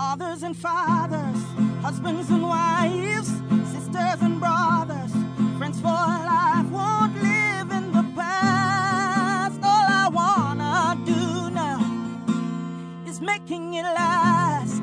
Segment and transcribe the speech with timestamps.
[0.00, 1.42] mothers and fathers,
[1.82, 3.28] husbands and wives,
[3.70, 5.12] sisters and brothers,
[5.58, 9.60] friends for life won't live in the past.
[9.62, 10.74] All I wanna
[11.04, 11.80] do now
[13.06, 14.82] is making it last.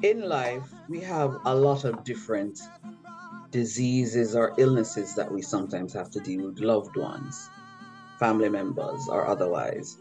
[0.00, 2.58] In life, we have a lot of different
[3.50, 7.50] diseases or illnesses that we sometimes have to deal with loved ones,
[8.18, 9.98] family members, or otherwise.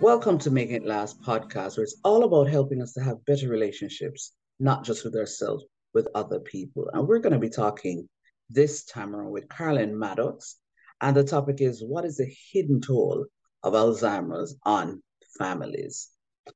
[0.00, 3.48] Welcome to Making It Last podcast, where it's all about helping us to have better
[3.48, 6.88] relationships, not just with ourselves, with other people.
[6.94, 8.08] And we're going to be talking
[8.48, 10.54] this time around with Carlen Maddux.
[11.02, 13.26] And the topic is what is the hidden toll
[13.62, 15.02] of Alzheimer's on
[15.38, 16.08] families?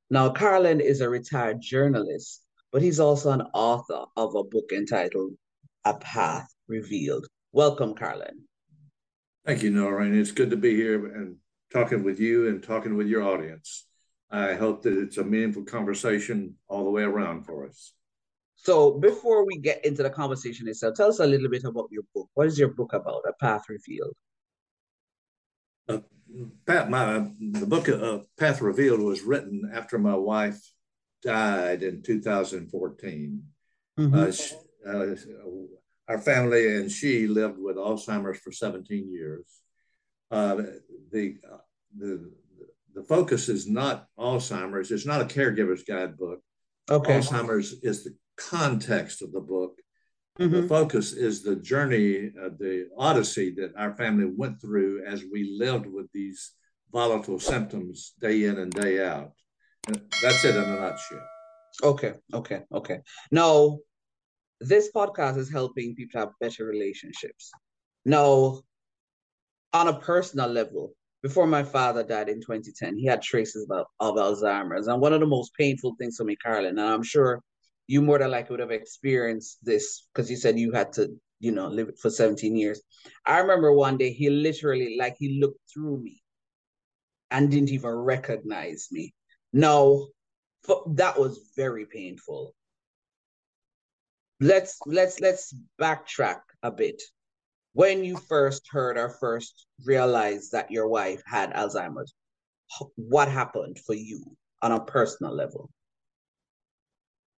[0.08, 2.42] Now, Carlen is a retired journalist,
[2.72, 5.34] but he's also an author of a book entitled
[5.84, 7.26] A Path Revealed.
[7.52, 8.48] Welcome, Carlen.
[9.44, 10.18] Thank you, Noreen.
[10.18, 11.36] It's good to be here and
[11.74, 13.86] talking with you and talking with your audience.
[14.30, 17.92] I hope that it's a meaningful conversation all the way around for us.
[18.56, 22.04] So, before we get into the conversation itself, tell us a little bit about your
[22.14, 22.30] book.
[22.34, 23.24] What is your book about?
[23.28, 24.14] A Path Revealed.
[25.88, 25.98] Uh,
[26.64, 30.60] Pat, my the book uh, Path Revealed was written after my wife
[31.22, 33.42] died in 2014.
[33.98, 34.14] Mm-hmm.
[34.14, 34.54] Uh, she,
[34.88, 35.14] uh,
[36.08, 39.44] our family and she lived with Alzheimer's for 17 years.
[40.30, 40.56] Uh,
[41.12, 41.38] the,
[41.96, 42.32] the
[42.94, 44.90] the focus is not Alzheimer's.
[44.90, 46.40] It's not a caregiver's guidebook.
[46.90, 47.18] Okay.
[47.18, 49.78] Alzheimer's is the context of the book.
[50.38, 50.62] Mm-hmm.
[50.62, 55.56] The focus is the journey, uh, the odyssey that our family went through as we
[55.58, 56.52] lived with these
[56.92, 59.32] volatile symptoms day in and day out.
[59.86, 61.28] And that's it in a nutshell.
[61.82, 63.00] Okay, okay, okay.
[63.30, 63.78] Now,
[64.60, 67.50] this podcast is helping people have better relationships.
[68.04, 68.62] Now,
[69.74, 74.14] on a personal level, before my father died in 2010, he had traces of, of
[74.14, 74.86] Alzheimer's.
[74.86, 77.42] And one of the most painful things for me, Carlen, and I'm sure
[77.86, 81.08] you more than likely would have experienced this because you said you had to,
[81.40, 82.80] you know, live it for 17 years.
[83.26, 86.22] I remember one day he literally, like, he looked through me
[87.30, 89.12] and didn't even recognize me.
[89.52, 90.08] No,
[90.86, 92.54] that was very painful.
[94.40, 97.00] Let's let's let's backtrack a bit
[97.74, 102.14] when you first heard or first realized that your wife had Alzheimer's,
[102.94, 105.70] what happened for you on a personal level?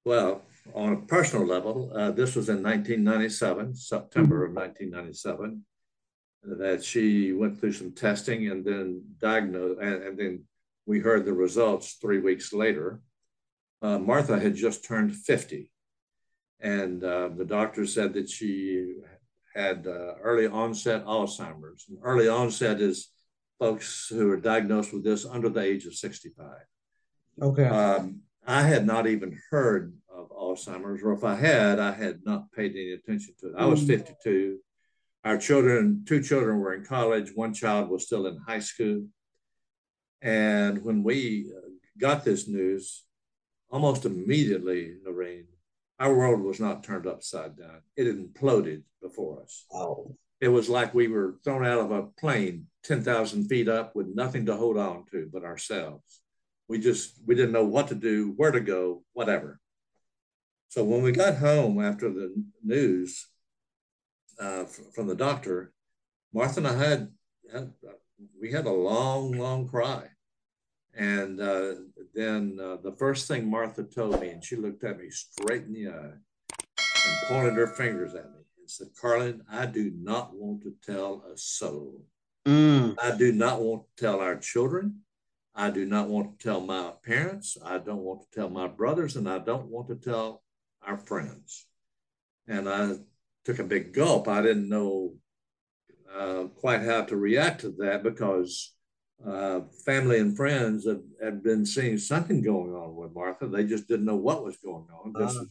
[0.04, 0.42] Well,
[0.74, 5.64] on a personal level, uh, this was in 1997, September of 1997,
[6.42, 10.44] that she went through some testing and then diagnosed, and, and then
[10.84, 13.00] we heard the results three weeks later.
[13.80, 15.70] Uh, Martha had just turned 50,
[16.60, 18.94] and uh, the doctor said that she
[19.54, 21.86] had uh, early onset Alzheimer's.
[21.88, 23.10] And early onset is
[23.58, 26.46] folks who are diagnosed with this under the age of 65.
[27.40, 27.66] Okay.
[27.66, 32.52] Um, I had not even heard of Alzheimer's, or if I had, I had not
[32.52, 33.54] paid any attention to it.
[33.56, 33.86] I was mm.
[33.88, 34.58] 52.
[35.24, 39.06] Our children, two children were in college, one child was still in high school.
[40.20, 43.04] And when we uh, got this news,
[43.70, 45.46] almost immediately, Noreen,
[45.98, 47.80] our world was not turned upside down.
[47.96, 49.64] It imploded before us.
[49.72, 50.16] Oh.
[50.40, 54.46] It was like we were thrown out of a plane 10,000 feet up with nothing
[54.46, 56.20] to hold on to but ourselves.
[56.68, 59.60] We just, we didn't know what to do, where to go, whatever.
[60.68, 63.28] So when we got home after the news
[64.40, 65.72] uh, from the doctor,
[66.32, 67.08] Martha and I had,
[67.52, 67.72] had,
[68.40, 70.08] we had a long, long cry.
[70.96, 71.74] And uh,
[72.14, 75.72] then uh, the first thing Martha told me, and she looked at me straight in
[75.72, 76.12] the eye
[76.78, 81.24] and pointed her fingers at me and said, Carlen, I do not want to tell
[81.32, 82.02] a soul.
[82.46, 82.96] Mm.
[83.02, 85.00] I do not want to tell our children.
[85.54, 87.56] I do not want to tell my parents.
[87.64, 90.42] I don't want to tell my brothers, and I don't want to tell
[90.86, 91.66] our friends.
[92.46, 92.96] And I
[93.44, 94.28] took a big gulp.
[94.28, 95.14] I didn't know
[96.14, 98.73] uh, quite how to react to that because
[99.26, 103.46] uh, family and friends had, had been seeing something going on with Martha.
[103.46, 105.48] They just didn't know what was going on, just, uh as,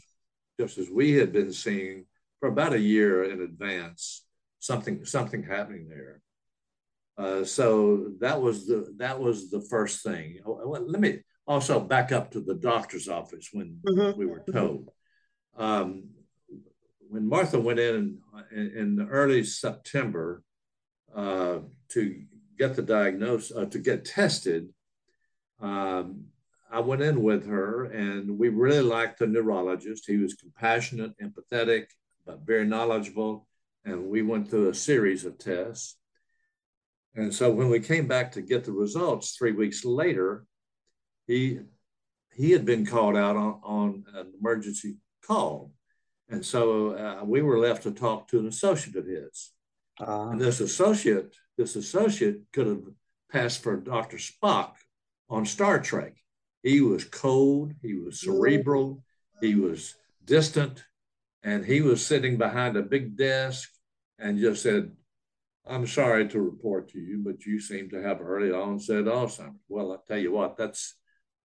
[0.59, 2.05] just as we had been seeing
[2.39, 4.25] for about a year in advance
[4.59, 6.21] something something happening there.
[7.17, 10.39] Uh, so that was the that was the first thing.
[10.45, 10.53] Oh,
[10.87, 14.17] let me also back up to the doctor's office when mm-hmm.
[14.17, 14.89] we were told.
[15.57, 16.09] Um,
[17.09, 18.19] when Martha went in
[18.51, 20.43] in, in early September
[21.15, 21.59] uh,
[21.89, 22.23] to
[22.57, 24.69] get the diagnosis, uh, to get tested,
[25.59, 26.25] um,
[26.71, 30.05] I went in with her and we really liked the neurologist.
[30.07, 31.85] He was compassionate, empathetic,
[32.25, 33.47] but very knowledgeable.
[33.85, 35.97] And we went through a series of tests.
[37.15, 40.45] And so when we came back to get the results three weeks later,
[41.27, 41.59] he
[42.33, 45.71] he had been called out on, on an emergency call.
[46.29, 49.51] And so uh, we were left to talk to an associate of his.
[50.00, 52.83] Uh, and this associate, this associate could have
[53.31, 54.17] passed for Dr.
[54.17, 54.73] Spock
[55.29, 56.15] on Star Trek.
[56.61, 59.03] He was cold, he was cerebral,
[59.41, 60.83] he was distant,
[61.44, 63.69] and he was sitting behind a big desk
[64.17, 64.91] and just said,
[65.65, 69.59] I'm sorry to report to you, but you seem to have early onset Alzheimer's.
[69.69, 70.95] Well, I tell you what, that's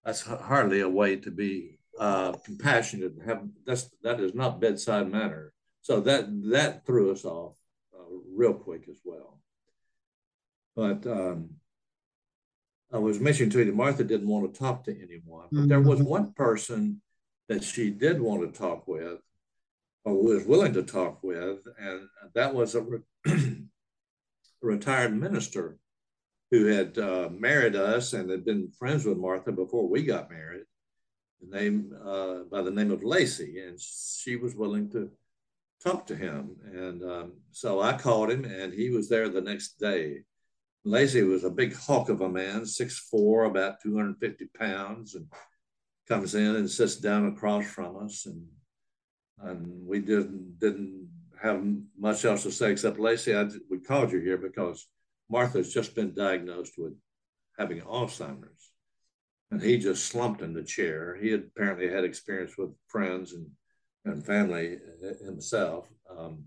[0.04, 3.14] that's hardly a way to be uh, compassionate.
[3.24, 5.52] Have that's that is not bedside manner.
[5.82, 7.56] So that that threw us off
[7.94, 9.40] uh, real quick as well.
[10.78, 11.50] But um,
[12.92, 15.66] I was mentioning to you that Martha didn't want to talk to anyone, but mm-hmm.
[15.66, 16.08] there was mm-hmm.
[16.08, 17.02] one person
[17.48, 19.18] that she did want to talk with,
[20.04, 22.02] or was willing to talk with, and
[22.36, 23.00] that was a, re-
[24.62, 25.78] retired minister
[26.52, 30.62] who had uh, married us and had been friends with Martha before we got married,
[31.40, 35.10] the name uh, by the name of Lacey, and she was willing to
[35.82, 36.54] talk to him.
[36.72, 40.22] And um, so I called him, and he was there the next day.
[40.84, 45.26] Lacey was a big hawk of a man, 6'4", about 250 pounds, and
[46.08, 48.26] comes in and sits down across from us.
[48.26, 48.46] And,
[49.40, 51.08] and we didn't, didn't
[51.40, 51.62] have
[51.98, 54.86] much else to say except, Lacey, I, we called you here because
[55.28, 56.94] Martha's just been diagnosed with
[57.58, 58.72] having Alzheimer's.
[59.50, 61.16] And he just slumped in the chair.
[61.20, 63.46] He had apparently had experience with friends and,
[64.04, 64.78] and family
[65.24, 65.86] himself.
[66.10, 66.44] Um,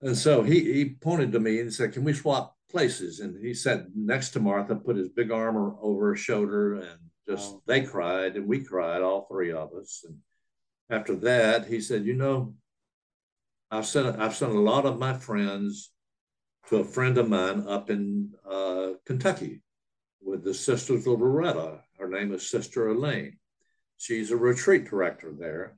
[0.00, 3.20] and so he, he pointed to me and said, Can we swap places.
[3.20, 6.98] And he sat next to Martha, put his big arm over her shoulder, and
[7.28, 10.04] just they cried and we cried, all three of us.
[10.06, 10.18] And
[10.90, 12.54] after that, he said, You know,
[13.70, 15.92] I've sent, I've sent a lot of my friends
[16.68, 19.62] to a friend of mine up in uh, Kentucky
[20.20, 21.80] with the Sisters of Loretto.
[21.98, 23.38] Her name is Sister Elaine.
[23.98, 25.76] She's a retreat director there.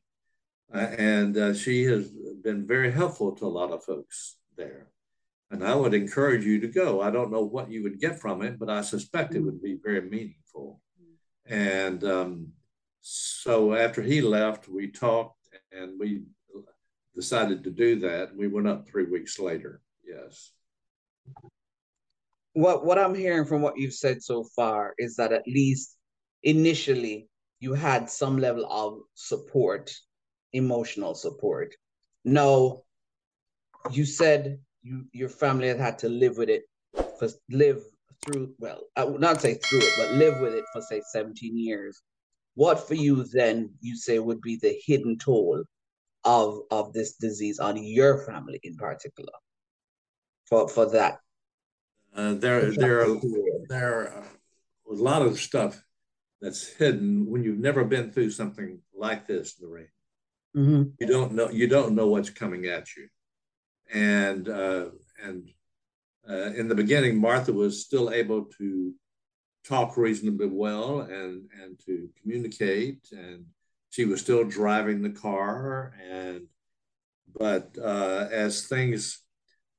[0.75, 2.10] Uh, and uh, she has
[2.42, 4.88] been very helpful to a lot of folks there.
[5.50, 7.00] And I would encourage you to go.
[7.00, 9.78] I don't know what you would get from it, but I suspect it would be
[9.82, 10.81] very meaningful.
[11.46, 12.48] And um,
[13.00, 15.37] so after he left, we talked
[15.70, 16.22] and we
[17.14, 18.34] decided to do that.
[18.37, 19.81] We went up three weeks later.
[20.04, 20.50] Yes.
[22.52, 25.96] What what I'm hearing from what you've said so far is that at least
[26.42, 27.28] initially
[27.60, 29.92] you had some level of support,
[30.52, 31.75] emotional support.
[32.25, 32.84] No,
[33.90, 36.62] you said you your family had had to live with it
[37.19, 37.83] for live
[38.25, 41.56] through well i would not say through it but live with it for say 17
[41.59, 42.03] years.
[42.55, 45.62] What for you then you say would be the hidden toll
[46.25, 49.33] of of this disease on your family in particular?
[50.47, 51.19] For for that.
[52.15, 53.21] Uh, there there are
[53.69, 54.25] there are
[54.91, 55.83] a lot of stuff
[56.41, 59.88] that's hidden when you've never been through something like this Lorraine.
[60.56, 60.83] Mm-hmm.
[60.99, 63.09] you don't know you don't know what's coming at you
[63.93, 64.87] and uh,
[65.23, 65.50] and
[66.29, 68.93] uh, in the beginning, Martha was still able to
[69.65, 73.47] talk reasonably well and and to communicate, and
[73.91, 75.94] she was still driving the car.
[76.11, 76.47] And
[77.38, 79.21] but uh, as things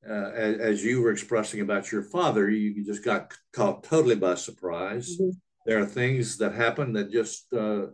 [0.08, 4.36] uh, as, as, you were expressing about your father, you just got caught totally by
[4.36, 5.18] surprise.
[5.18, 5.32] Mm-hmm.
[5.66, 7.88] There are things that happen that just uh,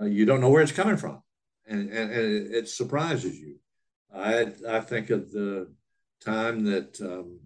[0.00, 1.22] uh, you don't know where it's coming from,
[1.66, 3.56] and, and, and it surprises you.
[4.14, 5.72] I I think of the
[6.20, 7.40] time that um,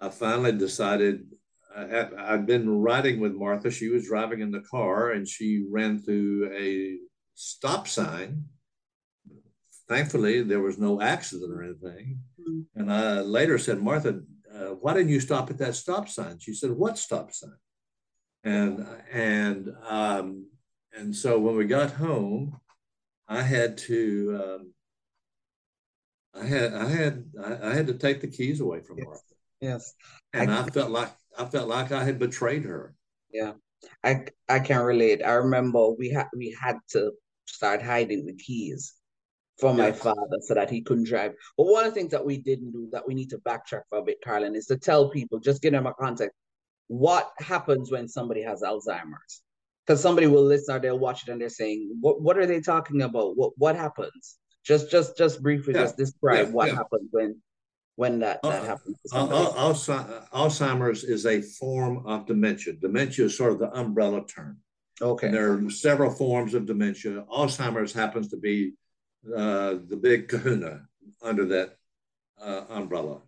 [0.00, 1.26] I finally decided
[1.76, 3.70] I, I'd been riding with Martha.
[3.70, 6.98] She was driving in the car, and she ran through a
[7.34, 8.44] stop sign.
[9.88, 12.20] Thankfully, there was no accident or anything.
[12.40, 12.80] Mm-hmm.
[12.80, 14.20] And I later said, Martha,
[14.52, 16.38] uh, why didn't you stop at that stop sign?
[16.38, 17.50] She said, What stop sign?
[18.42, 20.46] And and um,
[20.96, 22.58] and so when we got home,
[23.28, 24.72] I had to um,
[26.40, 27.24] I had I had
[27.62, 29.06] I, had to take the keys away from yes.
[29.06, 29.22] Martha.
[29.60, 29.94] Yes.
[30.32, 32.94] And I, I, felt like I felt like I had betrayed her.
[33.32, 33.52] Yeah.
[34.04, 35.22] I I can relate.
[35.24, 37.12] I remember we had we had to
[37.46, 38.94] start hiding the keys
[39.58, 41.32] from my father so that he couldn't drive.
[41.56, 43.98] But one of the things that we didn't do that we need to backtrack for
[43.98, 46.36] a bit, Carlen, is to tell people, just give them a context,
[46.88, 49.42] what happens when somebody has Alzheimer's.
[49.86, 52.60] Because somebody will listen or they'll watch it and they're saying, What what are they
[52.60, 53.36] talking about?
[53.36, 54.36] What what happens?
[54.66, 55.82] Just just just briefly yeah.
[55.82, 56.52] just describe yeah.
[56.52, 56.74] what yeah.
[56.74, 57.40] happened when
[57.94, 58.98] when that that uh, happens.
[59.12, 62.72] Alzheimer's is a form of dementia.
[62.74, 64.58] Dementia is sort of the umbrella term.
[65.00, 65.26] Okay.
[65.26, 67.24] And there are several forms of dementia.
[67.30, 68.72] Alzheimer's happens to be
[69.34, 70.82] uh, the big kahuna
[71.22, 71.76] under that
[72.40, 73.20] uh, umbrella,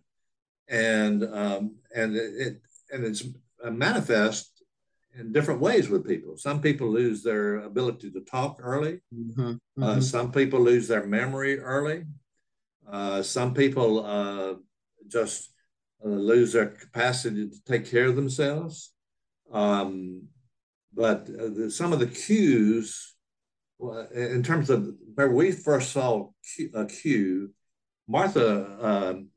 [0.67, 3.23] and um, and it and it's
[3.63, 4.58] manifest
[5.17, 6.37] in different ways with people.
[6.37, 9.01] Some people lose their ability to talk early.
[9.13, 9.41] Mm-hmm.
[9.41, 9.83] Uh, mm-hmm.
[9.83, 12.05] Uh, some people lose their memory early.
[12.89, 14.53] Uh, some people uh,
[15.07, 15.51] just
[16.03, 18.93] uh, lose their capacity to take care of themselves.
[19.51, 20.23] Um,
[20.93, 23.15] but uh, the, some of the cues,
[24.13, 26.29] in terms of where we first saw
[26.73, 27.51] a cue,
[28.07, 29.29] Martha um,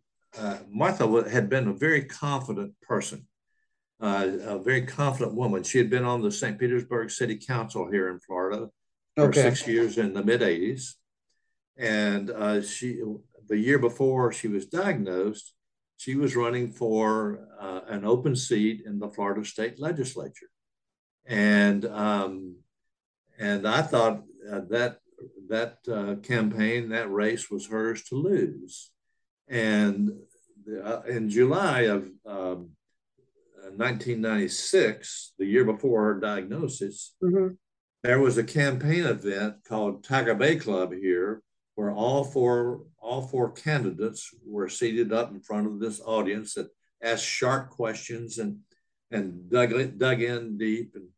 [0.71, 3.27] Martha had been a very confident person
[4.03, 5.63] uh, a very confident woman.
[5.63, 6.59] She had been on the St.
[6.59, 8.69] Petersburg City Council here in Florida
[9.15, 9.43] for okay.
[9.43, 10.95] six years in the mid 80s.
[11.77, 13.01] And uh, she,
[13.49, 15.55] the year before she was diagnosed,
[15.99, 20.51] she was running for uh, an open seat in the Florida state legislature.
[21.25, 22.57] And, um,
[23.39, 24.99] and I thought uh, that,
[25.49, 28.91] that uh, campaign, that race was hers to lose.
[29.47, 30.11] And
[30.85, 32.71] uh, in July of um,
[33.79, 37.55] 1996, the year before her diagnosis, mm-hmm.
[38.03, 41.43] there was a campaign event called Tiger Bay Club here,
[41.75, 46.69] where all four all four candidates were seated up in front of this audience that
[47.03, 48.59] asked sharp questions and
[49.11, 51.09] and dug dug in deep and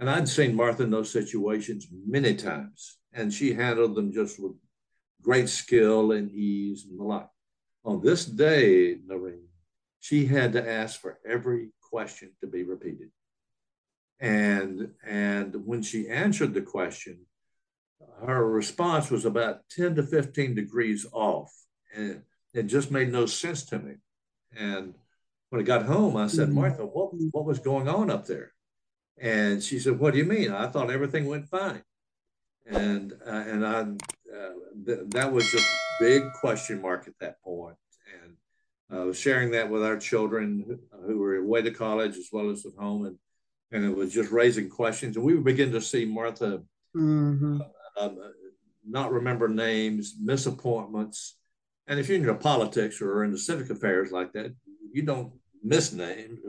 [0.00, 4.52] and I'd seen Martha in those situations many times, and she handled them just with
[5.22, 7.28] great skill and ease and the like.
[7.84, 9.48] On this day, Noreen,
[9.98, 13.10] she had to ask for every question to be repeated.
[14.20, 17.20] And, and when she answered the question,
[18.26, 21.52] her response was about 10 to 15 degrees off.
[21.94, 23.94] And it just made no sense to me.
[24.56, 24.94] And
[25.50, 26.60] when I got home, I said, mm-hmm.
[26.60, 28.52] Martha, what, what was going on up there?
[29.20, 30.52] And she said, What do you mean?
[30.52, 31.82] I thought everything went fine.
[32.66, 34.52] And, uh, and I, uh,
[34.86, 35.58] th- that was a
[35.98, 37.76] big question mark at that point
[38.92, 42.72] uh, sharing that with our children who were away to college as well as at
[42.78, 43.18] home, and
[43.70, 45.16] and it was just raising questions.
[45.16, 46.62] And we would begin to see Martha
[46.96, 47.60] mm-hmm.
[47.60, 48.18] uh, um,
[48.88, 51.36] not remember names, miss appointments,
[51.86, 54.54] and if you're into politics or into civic affairs like that,
[54.92, 56.40] you don't miss names,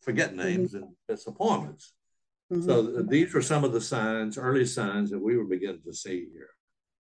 [0.00, 0.84] forget names, mm-hmm.
[0.84, 1.94] and miss appointments.
[2.52, 2.64] Mm-hmm.
[2.64, 6.26] So these were some of the signs, early signs that we were beginning to see
[6.32, 6.50] here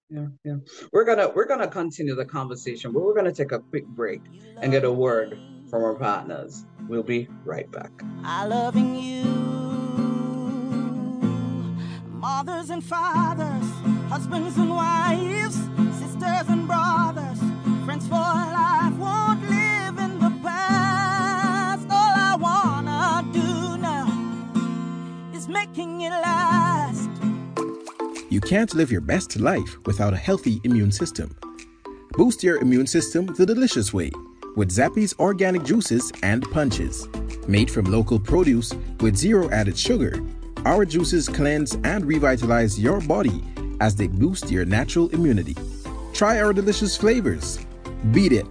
[0.10, 0.56] yeah yeah.
[0.92, 4.22] We're gonna we're gonna continue the conversation but we're gonna take a quick break
[4.62, 5.38] and get a word
[5.70, 6.66] from our partners.
[6.88, 7.92] We'll be right back.
[8.24, 9.24] I loving you.
[12.10, 13.66] Mothers and fathers
[14.10, 15.56] husbands and wives
[16.00, 17.40] sisters and brothers
[17.86, 21.86] friends for life won't live in the past.
[21.90, 24.08] All i wanna do now
[25.34, 26.89] is making it last
[28.40, 31.36] you can't live your best life without a healthy immune system.
[32.14, 34.12] Boost your immune system the delicious way
[34.56, 37.06] with Zappy's organic juices and punches.
[37.50, 40.24] Made from local produce with zero added sugar,
[40.64, 43.44] our juices cleanse and revitalize your body
[43.82, 45.58] as they boost your natural immunity.
[46.14, 47.60] Try our delicious flavors
[48.14, 48.48] Beat It,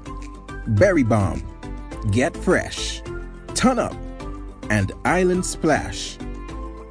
[0.66, 1.42] Berry Bomb,
[2.10, 3.00] Get Fresh,
[3.54, 3.96] Ton Up,
[4.68, 6.18] and Island Splash.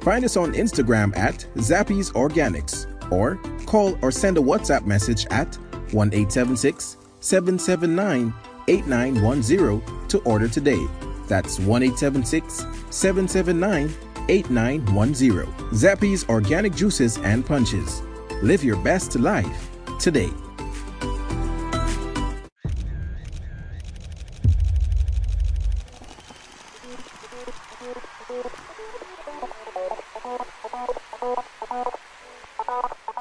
[0.00, 3.36] Find us on Instagram at Zappy's Organics or
[3.66, 5.54] call or send a WhatsApp message at
[5.92, 8.32] 1 779
[8.68, 10.86] 8910 to order today.
[11.26, 13.90] That's 1 779
[14.28, 15.46] 8910.
[15.72, 18.02] Zappy's Organic Juices and Punches.
[18.42, 20.30] Live your best life today.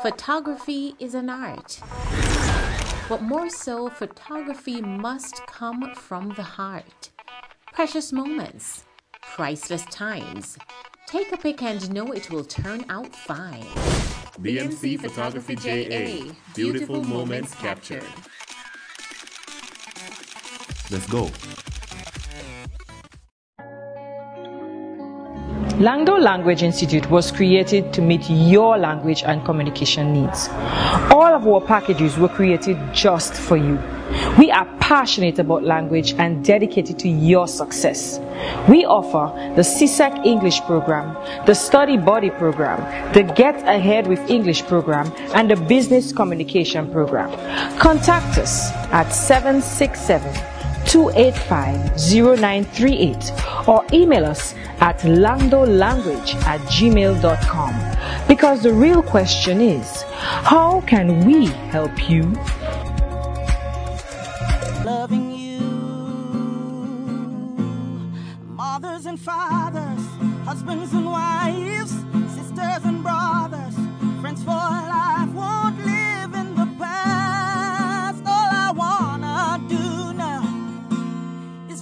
[0.08, 1.82] Photography is an art.
[3.10, 7.10] But more so, photography must come from the heart.
[7.74, 8.86] Precious moments,
[9.22, 10.58] priceless times.
[11.08, 13.66] Take a pic and know it will turn out fine.
[14.40, 16.34] BMC Photography JA.
[16.56, 18.06] Beautiful moments captured.
[20.90, 21.30] Let's go.
[25.80, 30.50] Langdo Language Institute was created to meet your language and communication needs.
[31.12, 33.78] All of our packages were created just for you.
[34.40, 38.20] We are passionate about language and dedicated to your success.
[38.68, 41.16] We offer the CSEC English program,
[41.46, 42.82] the Study Body program,
[43.14, 47.30] the Get Ahead with English program, and the Business Communication program.
[47.78, 50.57] Contact us at 767
[50.88, 53.32] 285 0938
[53.68, 58.28] or email us at landolanguage at gmail.com.
[58.28, 62.24] Because the real question is, how can we help you?
[64.86, 65.60] Loving you,
[68.56, 70.08] mothers and fathers
[70.48, 71.77] husbands and wives,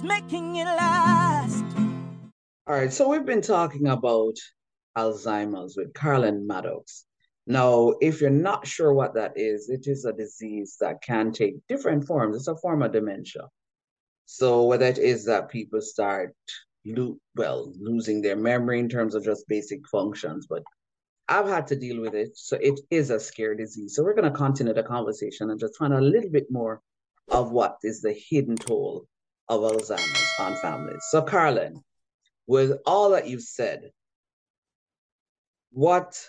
[0.06, 1.64] making it last.
[2.66, 4.36] All right, so we've been talking about
[4.96, 7.02] Alzheimer's with Carlen Maddux.
[7.46, 11.54] Now, if you're not sure what that is, it is a disease that can take
[11.68, 12.36] different forms.
[12.36, 13.48] It's a form of dementia.
[14.24, 16.34] So whether it is that people start
[16.84, 20.64] lo- well losing their memory in terms of just basic functions, but
[21.28, 23.94] I've had to deal with it, so it is a scary disease.
[23.94, 26.80] So we're going to continue the conversation and just find out a little bit more
[27.28, 29.06] of what is the hidden toll
[29.48, 31.06] of Alzheimer's on families.
[31.06, 31.82] So, Carlen,
[32.46, 33.90] with all that you've said,
[35.72, 36.20] what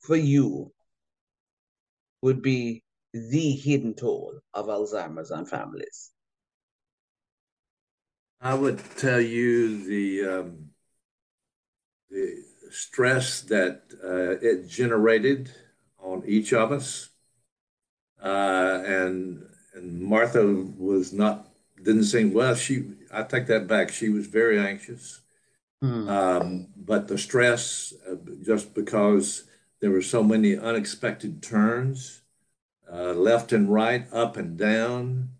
[0.00, 0.72] for you
[2.22, 6.10] would be the hidden toll of Alzheimer's on families?
[8.40, 10.70] I would tell you the um,
[12.10, 15.50] the stress that uh, it generated
[15.98, 17.10] on each of us,
[18.22, 21.51] uh, and and Martha was not
[21.82, 22.54] didn't seem well.
[22.54, 23.90] She I take that back.
[23.90, 25.20] She was very anxious,
[25.80, 26.08] Hmm.
[26.08, 29.44] um, but the stress uh, just because
[29.80, 32.22] there were so many unexpected turns,
[32.92, 35.30] uh, left and right, up and down,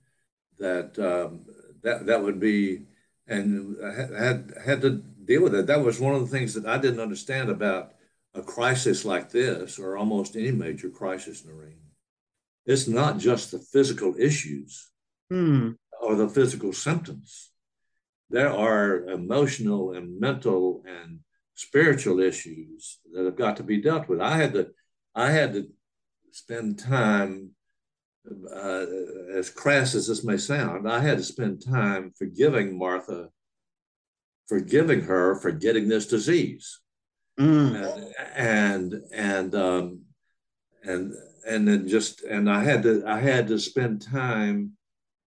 [0.59, 1.47] that um,
[1.83, 2.87] that that would be
[3.27, 4.91] and I had, had had to
[5.25, 5.67] deal with it.
[5.67, 7.95] That was one of the things that I didn't understand about
[8.35, 11.79] a crisis like this, or almost any major crisis, Noreen.
[12.67, 14.91] It's not just the physical issues
[15.31, 15.73] Hmm.
[16.03, 17.51] Or the physical symptoms.
[18.29, 21.21] There are emotional and mental and
[21.55, 24.21] spiritual issues that have got to be dealt with.
[24.21, 24.71] I had to,
[25.15, 25.69] I had to
[26.33, 27.51] spend time,
[28.27, 28.87] uh,
[29.35, 33.29] as crass as this may sound, I had to spend time forgiving Martha,
[34.49, 36.81] forgiving her for getting this disease,
[37.39, 37.75] Hmm.
[37.75, 40.01] and and and um,
[40.85, 41.15] and
[41.49, 44.73] and then just and I had to I had to spend time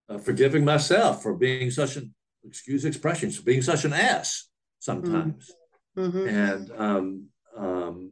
[0.08, 2.14] uh, forgiving myself for being such an
[2.44, 5.52] excuse expressions being such an ass sometimes
[5.96, 6.28] Mhm.
[6.28, 8.10] and um, um,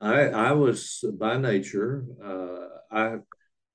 [0.00, 3.16] I, I was by nature, uh, I,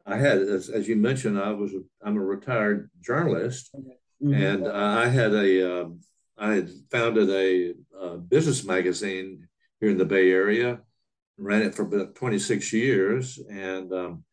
[0.06, 3.70] I had, as, as you mentioned, I was, a, I'm a retired journalist,
[4.22, 4.34] Mhm.
[4.44, 5.50] and I had a,
[5.82, 6.00] um,
[6.38, 9.46] I had founded a, uh business magazine
[9.82, 10.80] here in the Bay Area,
[11.38, 14.24] ran it for about 26 years, and um,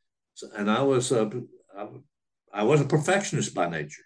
[0.56, 1.28] and I was a,
[1.76, 1.88] I,
[2.52, 4.02] I was a perfectionist by nature.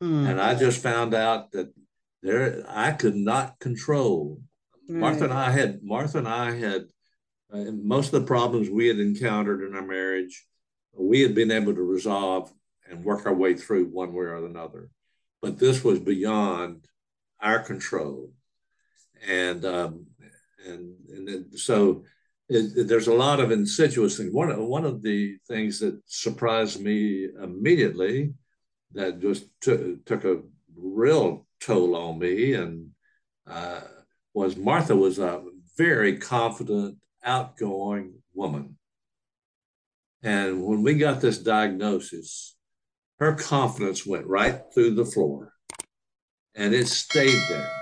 [0.00, 0.26] Hmm.
[0.26, 1.72] And I just found out that
[2.22, 4.40] there I could not control.
[4.88, 6.86] Martha and I had Martha and I had
[7.52, 10.44] uh, most of the problems we had encountered in our marriage,
[10.94, 12.52] we had been able to resolve
[12.88, 14.90] and work our way through one way or another.
[15.40, 16.86] But this was beyond
[17.40, 18.30] our control,
[19.26, 20.06] and um,
[20.66, 22.04] and and so
[22.48, 24.32] it, there's a lot of insidious things.
[24.32, 28.34] One one of the things that surprised me immediately
[28.92, 30.42] that just took took a
[30.76, 32.90] real toll on me and
[33.46, 33.80] uh,
[34.34, 35.42] was Martha was a
[35.76, 38.76] very confident, outgoing woman.
[40.22, 42.56] And when we got this diagnosis,
[43.18, 45.52] her confidence went right through the floor
[46.54, 47.81] and it stayed there.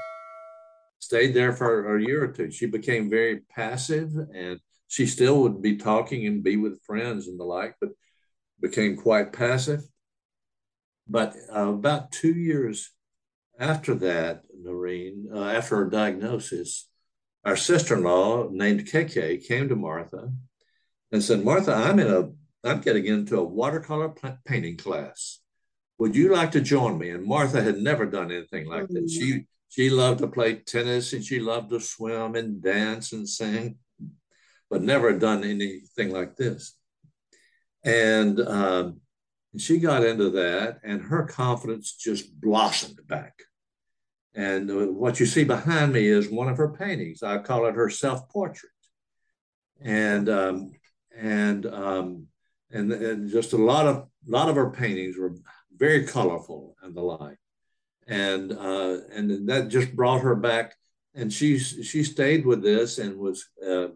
[1.11, 2.53] Stayed there for a year or two.
[2.53, 7.37] She became very passive and she still would be talking and be with friends and
[7.37, 7.89] the like, but
[8.61, 9.81] became quite passive.
[11.09, 12.93] But uh, about two years
[13.59, 16.89] after that, Noreen, uh, after her diagnosis,
[17.45, 20.33] our sister-in-law named KK came to Martha
[21.11, 22.31] and said, "Martha, I'm in a,
[22.63, 24.15] I'm getting into a watercolor
[24.47, 25.41] painting class.
[25.99, 29.11] Would you like to join me?" And Martha had never done anything like that.
[29.11, 33.79] She she loved to play tennis and she loved to swim and dance and sing,
[34.69, 36.77] but never done anything like this.
[37.85, 39.01] And um,
[39.57, 43.35] she got into that, and her confidence just blossomed back.
[44.35, 47.23] And uh, what you see behind me is one of her paintings.
[47.23, 48.73] I call it her self-portrait,
[49.81, 50.73] and um,
[51.17, 52.27] and um,
[52.71, 55.37] and and just a lot of lot of her paintings were
[55.77, 57.39] very colorful and the like,
[58.11, 60.75] and uh, and that just brought her back.
[61.15, 63.89] And she she stayed with this and was uh,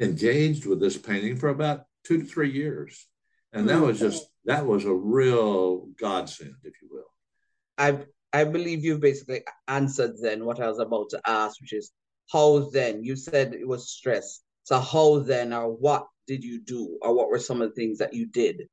[0.00, 3.06] engaged with this painting for about two to three years,
[3.52, 7.12] and that was just that was a real godsend, if you will.
[7.76, 7.98] I
[8.32, 11.92] I believe you've basically answered then what I was about to ask, which is
[12.32, 14.40] how then you said it was stress.
[14.62, 17.98] So how then or what did you do or what were some of the things
[17.98, 18.68] that you did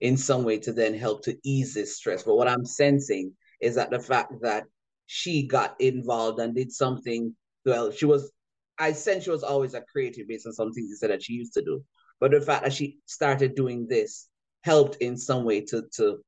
[0.00, 2.22] in some way to then help to ease this stress?
[2.22, 4.64] But what I'm sensing is that the fact that
[5.06, 8.30] she got involved and did something well, she was.
[8.78, 11.34] I sense she was always a creative based on some things you said that she
[11.34, 11.84] used to do.
[12.18, 14.28] But the fact that she started doing this
[14.62, 16.24] helped in some way to to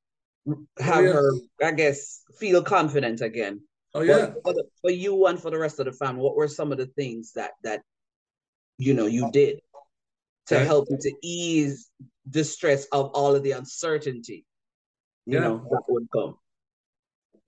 [0.79, 1.13] have Oh, yeah.
[1.13, 3.63] her, I guess, feel confident again.
[3.95, 4.33] Oh yeah.
[4.45, 6.79] For, the, for you and for the rest of the family, what were some of
[6.79, 7.83] the things that that
[8.77, 9.61] you know you did
[10.47, 11.91] to help you to ease
[12.29, 14.45] the stress of all of the uncertainty,
[15.27, 15.45] you Yeah.
[15.45, 16.37] know, that would come?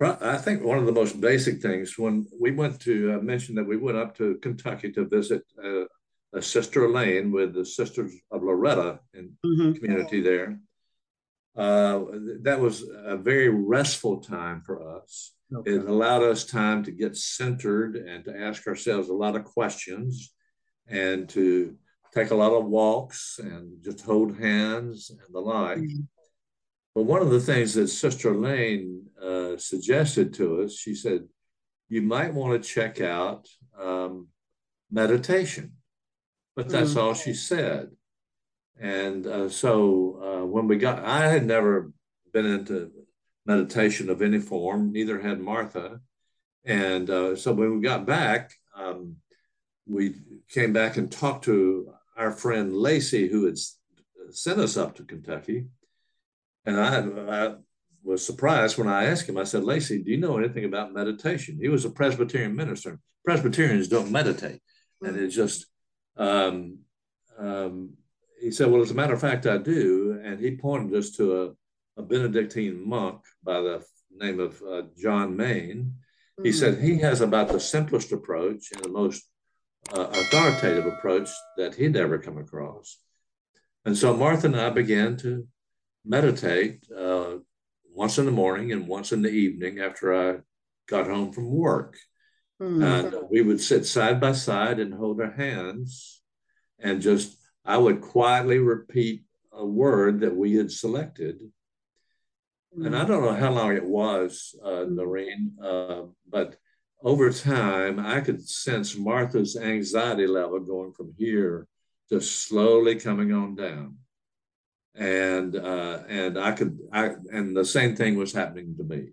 [0.00, 3.66] I think one of the most basic things when we went to uh, mention that
[3.66, 5.84] we went up to Kentucky to visit uh,
[6.34, 9.76] a sister Elaine with the Sisters of Loretto in Mhm.
[9.80, 10.60] community there.
[11.56, 12.04] Uh,
[12.42, 15.32] that was a very restful time for us.
[15.54, 15.76] Okay.
[15.76, 20.34] It allowed us time to get centered and to ask ourselves a lot of questions
[20.86, 21.78] and to
[22.12, 25.78] take a lot of walks and just hold hands and the like.
[25.78, 26.06] Mhm.
[26.96, 31.28] But one of the things that Sister Elaine uh, suggested to us, she said,
[31.90, 33.46] you might want to check out
[33.78, 34.28] um,
[34.90, 35.72] meditation.
[36.56, 36.96] But that's Mhm.
[36.96, 37.94] all she said.
[38.80, 39.72] And uh, so
[40.26, 41.92] uh, when we got, I had never
[42.32, 42.90] been into
[43.44, 46.00] meditation of any form, neither had Martha.
[46.64, 49.16] And uh, so when we got back, um,
[49.86, 50.14] we
[50.48, 53.58] came back and talked to our friend Lacey, who had
[54.30, 55.66] sent us up to Kentucky.
[56.66, 56.98] And I,
[57.44, 57.54] I
[58.02, 61.58] was surprised when I asked him, I said, Lacey, do you know anything about meditation?
[61.60, 62.98] He was a Presbyterian minister.
[63.24, 64.60] Presbyterians don't meditate.
[65.00, 65.66] And it just,
[66.16, 66.78] um,
[67.38, 67.94] um,
[68.40, 70.20] he said, Well, as a matter of fact, I do.
[70.22, 75.36] And he pointed us to a, a Benedictine monk by the name of uh, John
[75.36, 75.94] Main.
[76.42, 79.24] He said he has about the simplest approach and the most
[79.92, 82.98] uh, authoritative approach that he'd ever come across.
[83.86, 85.46] And so Martha and I began to
[86.06, 87.36] meditate uh,
[87.92, 90.40] once in the morning and once in the evening after I
[90.86, 91.96] got home from work.
[92.60, 92.82] Mhm.
[92.82, 96.22] And we would sit side by side and hold our hands
[96.78, 101.40] and just, I would quietly repeat a word that we had selected.
[102.72, 106.58] And I don't know how long it was, uh, Noreen, uh, but
[107.02, 111.68] over time, I could sense Martha's anxiety level going from here
[112.10, 113.98] to slowly coming on down.
[114.96, 119.08] And uh, and I could I and the same thing was happening to me.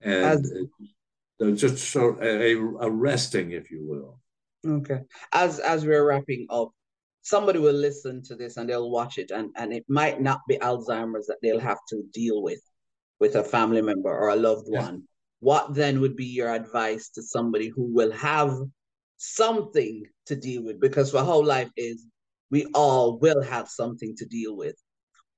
[0.00, 4.20] And As- it, just sort of a, a resting, if you will.
[4.66, 5.00] Okay.
[5.32, 6.70] As as we're wrapping up,
[7.22, 10.56] somebody will listen to this and they'll watch it, and and it might not be
[10.58, 12.60] Alzheimer's that they'll have to deal with
[13.20, 14.80] with a family member or a loved Yeah.
[14.80, 15.02] one.
[15.40, 18.58] What then would be your advice to somebody who will have
[19.18, 20.80] something to deal with?
[20.80, 22.06] Because for whole life is
[22.50, 24.76] we all will have something to deal with.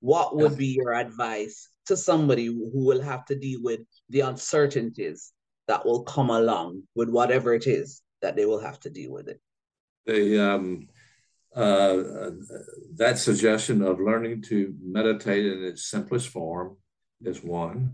[0.00, 5.32] What would be your advice to somebody who will have to deal with the uncertainties
[5.66, 9.28] that will come along with whatever it is that they will have to deal with
[9.28, 9.40] it?
[10.08, 10.88] the um,
[11.54, 12.30] uh,
[12.96, 16.76] that suggestion of learning to meditate in its simplest form
[17.22, 17.92] is one.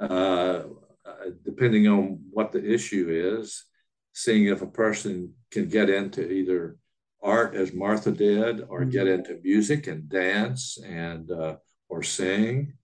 [0.00, 0.62] Uh,
[1.04, 3.64] uh, depending on what the issue is,
[4.12, 6.76] seeing if a person can get into either
[7.22, 11.56] art as Martha did, or get into music and dance and uh,
[11.88, 12.74] or sing.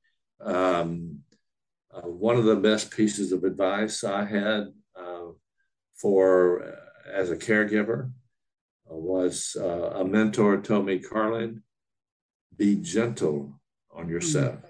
[0.41, 1.21] Um,
[1.95, 5.33] uh, one of the best pieces of advice I had uh,
[5.95, 8.11] for uh, as a caregiver
[8.91, 11.63] uh, was uh, a mentor told me, Carlen,
[12.57, 13.61] be gentle
[13.95, 14.61] on yourself.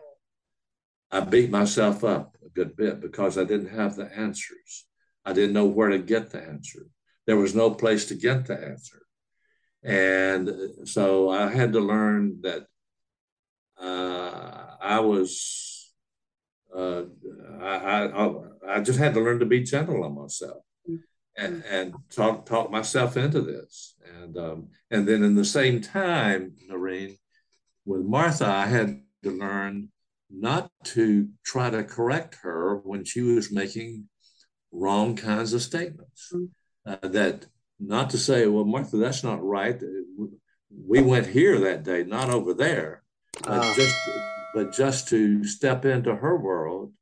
[1.10, 4.86] I beat myself up a good bit because I didn't have the answers.
[5.24, 6.86] I didn't know where to get the answer.
[7.26, 9.01] There was no place to get the answer.
[9.84, 10.50] And
[10.84, 12.66] so I had to learn that
[13.80, 15.92] uh, I was,
[16.74, 17.02] uh,
[17.60, 18.34] I, I,
[18.68, 20.62] I just had to learn to be gentle on myself
[21.36, 23.94] and, and talk talk myself into this.
[24.20, 27.16] And um, and then in the same time, Noreen,
[27.84, 29.88] with Martha, I had to learn
[30.30, 34.08] not to try to correct her when she was making
[34.70, 36.32] wrong kinds of statements.
[36.84, 37.46] Uh, that
[37.84, 39.80] not to say, well, Martha, that's not right.
[40.88, 43.02] We went here that day, not over there,
[43.42, 43.72] but Ah.
[43.74, 44.08] just
[44.52, 46.92] but just to step into her world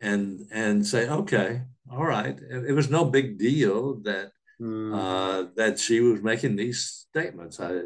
[0.00, 2.38] and and say, okay, all right.
[2.50, 4.94] It, was no big deal that Mm.
[4.94, 7.58] uh, that she was making these statements.
[7.58, 7.80] I,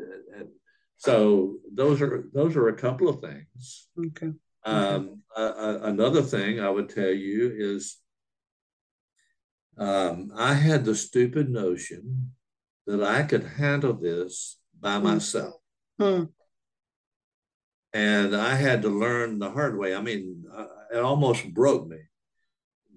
[0.98, 3.88] so those are those are a couple of things.
[3.98, 4.32] okay.
[4.64, 7.98] Um, a- another thing I would tell you is
[9.78, 12.32] um, I had the stupid notion
[12.86, 15.54] that I could handle this by myself.
[15.98, 16.24] Hmm.
[17.92, 19.94] And I had to learn the hard way.
[19.94, 21.98] I mean, uh, it almost broke me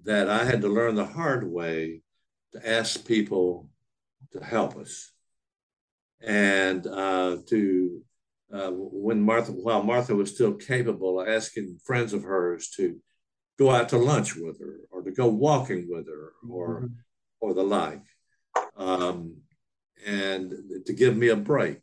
[0.04, 2.02] that I had to learn the hard way
[2.52, 3.68] to ask people
[4.32, 5.12] to help us
[6.20, 8.02] and uh, to
[8.52, 13.00] uh, when Martha, while Martha was still capable of asking friends of hers to
[13.60, 16.94] go out to lunch with her or to go walking with her or mm-hmm.
[17.40, 18.02] or the like,
[18.76, 19.36] um,
[20.06, 20.54] and
[20.86, 21.80] to give me a break.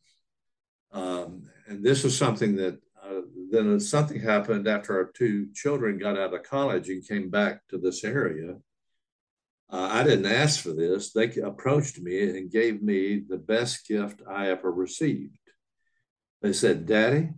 [0.91, 6.17] Um, and this was something that uh, then something happened after our two children got
[6.17, 8.55] out of college and came back to this area.
[9.69, 11.11] Uh, I didn't ask for this.
[11.11, 15.37] They approached me and gave me the best gift I ever received.
[16.41, 17.29] They said, Daddy,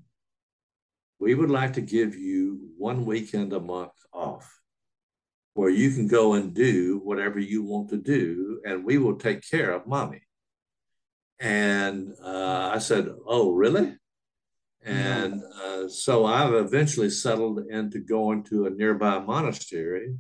[1.20, 4.60] we would like to give you one weekend a month off
[5.54, 9.48] where you can go and do whatever you want to do, and we will take
[9.48, 10.22] care of mommy.
[11.40, 13.98] And uh, I said, Oh, really?
[14.82, 20.16] And uh, so I've eventually settled into going to a nearby monastery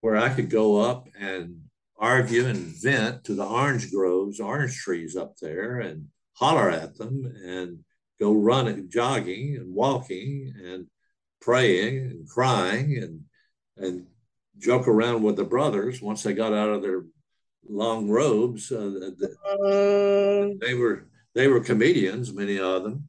[0.00, 1.60] where I could go up and
[1.98, 7.32] argue and vent to the orange groves, orange trees up there, and holler at them
[7.44, 7.78] and
[8.18, 10.86] go running, jogging and walking and
[11.40, 13.20] praying and crying and
[13.76, 14.06] and
[14.58, 17.04] joke around with the brothers once they got out of their
[17.68, 18.72] long robes.
[18.72, 19.10] Uh,
[20.60, 23.08] they were they were comedians, many of them,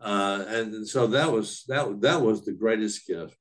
[0.00, 3.36] uh, and so that was that that was the greatest gift.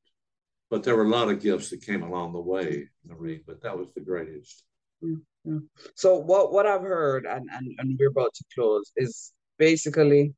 [0.70, 3.42] But there were a lot of gifts that came along the way, Marie.
[3.46, 4.64] But that was the greatest.
[5.04, 5.60] Mm-hmm.
[5.96, 10.34] So what what I've heard, and, and and we're about to close, is basically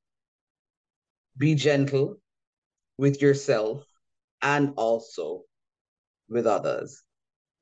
[1.39, 2.17] be gentle
[2.97, 3.85] with yourself
[4.41, 5.43] and also
[6.29, 7.01] with others.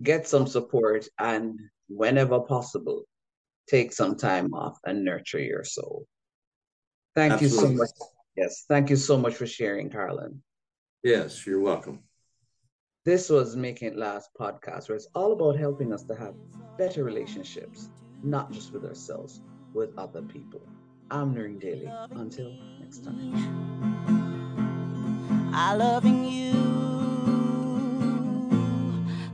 [0.04, 3.04] Get some support and whenever possible,
[3.70, 6.06] take some time off and nurture your soul.
[7.16, 7.70] Thank Absolutely.
[7.72, 8.12] you so much.
[8.36, 10.44] Yes, thank you so much for sharing, Carlen.
[11.04, 12.04] Yes, you're welcome.
[13.06, 16.36] This was Making It Last podcast, where it's all about helping us to have
[16.78, 17.90] better relationships,
[18.22, 19.42] not just with ourselves,
[19.74, 20.62] with other people.
[21.10, 21.90] I'm Noreen Daly.
[22.12, 23.34] Until next time.
[25.54, 26.54] I loving you,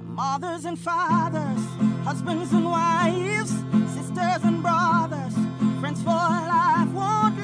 [0.04, 1.66] mothers and fathers,
[2.06, 3.52] husbands and wives,
[3.94, 5.34] sisters and brothers,
[5.80, 6.90] friends for life.
[6.94, 7.44] Won't